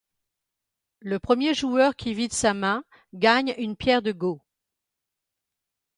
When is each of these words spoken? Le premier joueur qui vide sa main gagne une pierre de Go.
Le 1.01 1.19
premier 1.19 1.53
joueur 1.53 1.95
qui 1.95 2.15
vide 2.15 2.33
sa 2.33 2.55
main 2.55 2.83
gagne 3.13 3.53
une 3.59 3.75
pierre 3.75 4.01
de 4.01 4.11
Go. 4.11 4.41